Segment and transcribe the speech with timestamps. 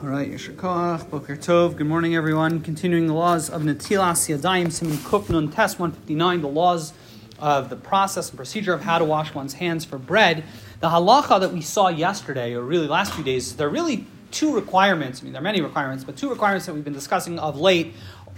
[0.00, 1.74] All right, Yeshua Koach, Boker Tov.
[1.74, 2.60] Good morning, everyone.
[2.60, 6.92] Continuing the laws of Natilas Yadayim, Siman Kufnun Test 159, the laws
[7.40, 10.44] of the process and procedure of how to wash one's hands for bread.
[10.78, 14.54] The halacha that we saw yesterday, or really last few days, there are really two
[14.54, 15.20] requirements.
[15.20, 17.92] I mean, there are many requirements, but two requirements that we've been discussing of late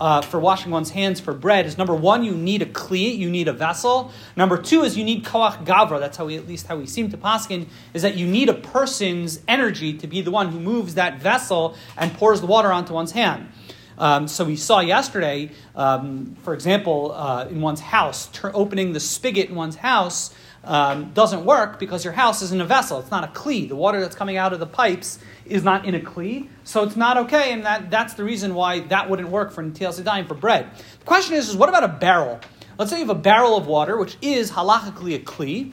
[0.00, 3.30] uh, for washing one's hands for bread is number one, you need a kli, you
[3.30, 4.10] need a vessel.
[4.36, 6.00] Number two is you need koach gavra.
[6.00, 8.54] That's how we, at least how we seem to paskin, is that you need a
[8.54, 12.92] person's energy to be the one who moves that vessel and pours the water onto
[12.92, 13.48] one's hand.
[13.98, 19.00] Um, so we saw yesterday, um, for example, uh, in one's house, ter- opening the
[19.00, 20.34] spigot in one's house
[20.64, 22.98] um, doesn't work because your house isn't a vessel.
[22.98, 23.68] It's not a kli.
[23.68, 26.96] The water that's coming out of the pipes is not in a kli, so it's
[26.96, 30.34] not okay, and that, that's the reason why that wouldn't work for Natilas Yadayim for
[30.34, 30.68] bread.
[31.00, 32.40] The question is, is, what about a barrel?
[32.78, 35.72] Let's say you have a barrel of water, which is halachically a kli,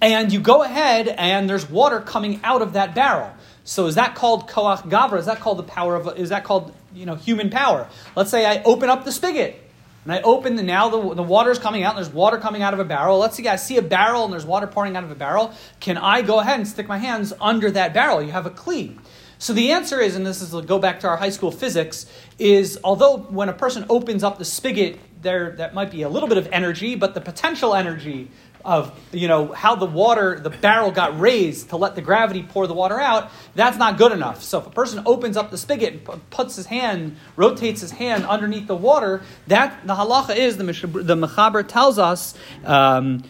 [0.00, 3.30] and you go ahead and there's water coming out of that barrel.
[3.64, 5.18] So is that called koach gavra?
[5.18, 6.18] Is that called the power of?
[6.18, 7.88] Is that called you know human power?
[8.16, 9.60] Let's say I open up the spigot
[10.04, 12.62] and I open the now the, the water is coming out and there's water coming
[12.62, 13.18] out of a barrel.
[13.18, 15.52] Let's see, I see a barrel and there's water pouring out of a barrel.
[15.80, 18.20] Can I go ahead and stick my hands under that barrel?
[18.22, 18.98] You have a kli.
[19.42, 22.06] So the answer is, and this is go back to our high school physics,
[22.38, 26.28] is although when a person opens up the spigot, there that might be a little
[26.28, 28.30] bit of energy, but the potential energy
[28.64, 32.68] of you know how the water the barrel got raised to let the gravity pour
[32.68, 34.44] the water out that's not good enough.
[34.44, 38.24] So if a person opens up the spigot and puts his hand rotates his hand
[38.24, 43.24] underneath the water that the halacha is the the mechaber tells us um,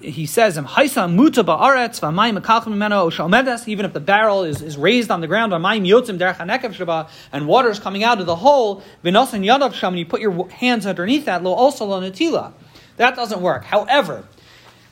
[0.00, 1.46] he says, even if
[3.92, 8.36] the barrel is, is raised on the ground, and water is coming out of the
[8.36, 11.42] hole, and you put your hands underneath that,
[12.96, 13.64] that doesn't work.
[13.64, 14.24] However,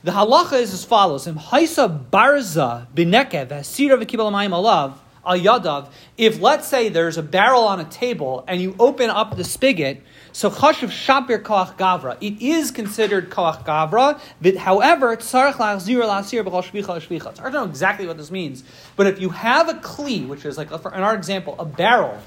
[0.03, 4.95] the halacha is as follows: barza binekev hasira v'kibel alav
[5.25, 5.89] al yadav.
[6.17, 10.01] If let's say there's a barrel on a table and you open up the spigot,
[10.31, 12.17] so chashuv shapir koach gavra.
[12.21, 17.39] It is considered koach gavra, but however tzarich lachzir lasir b'chol shvicha shvicha.
[17.39, 18.63] I don't know exactly what this means,
[18.95, 22.17] but if you have a kli, which is like in our example, a barrel,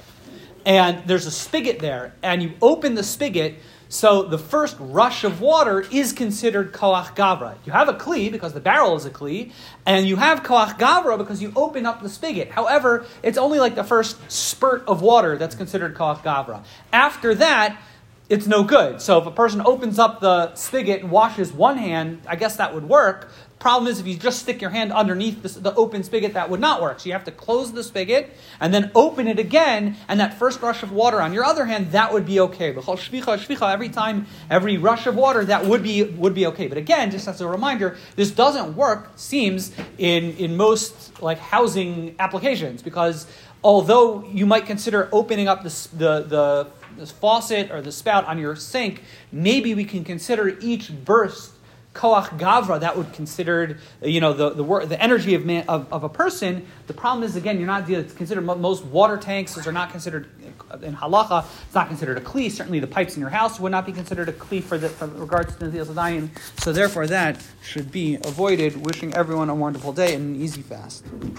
[0.65, 3.55] and there's a spigot there, and you open the spigot
[3.89, 7.57] so the first rush of water is considered koach gavra.
[7.65, 9.53] You have a kli because the barrel is a kli,
[9.85, 12.51] and you have koach gavra because you open up the spigot.
[12.51, 16.65] However, it's only like the first spurt of water that's considered koach gavra.
[16.93, 17.81] After that,
[18.29, 19.01] it's no good.
[19.01, 22.75] So if a person opens up the spigot and washes one hand, I guess that
[22.75, 23.31] would work.
[23.59, 26.61] Problem is, if you just stick your hand underneath the, the, open spigot, that would
[26.61, 27.01] not work.
[27.01, 30.61] So you have to close the spigot and then open it again, and that first
[30.61, 32.77] rush of water on your other hand, that would be okay.
[32.77, 36.67] Every time, every rush of water, that would be would be okay.
[36.67, 39.13] But again, just as a reminder, this doesn't work.
[39.17, 43.27] Seems in in most like housing applications because
[43.65, 46.67] although you might consider opening up the the, the
[46.97, 49.03] the faucet or the spout on your sink,
[49.33, 51.53] maybe we can consider each burst
[51.97, 55.91] koach gavra, that would considered, uh, you know, the, the, the energy of, man, of,
[55.93, 56.67] of, a person.
[56.87, 60.29] The problem is, again, you're not considered, most water tanks those are not considered,
[60.71, 62.51] uh, in halacha, it's not considered a kli.
[62.51, 65.07] Certainly the pipes in your house would not be considered a kli for, the, for
[65.07, 66.29] regards to the Zadayin.
[66.61, 68.85] So therefore that should be avoided.
[68.85, 71.05] Wishing everyone a wonderful day and an easy fast.